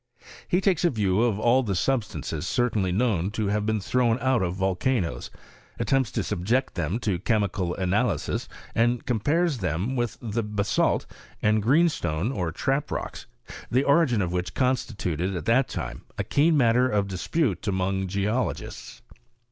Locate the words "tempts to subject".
5.89-6.73